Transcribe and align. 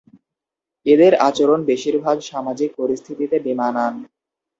এদের 0.85 1.13
আচরণ 1.21 1.59
বেশিরভাগ 1.69 2.17
সামাজিক 2.29 2.69
পরিস্থিতিতে 2.79 3.35
বেমানান। 3.39 3.93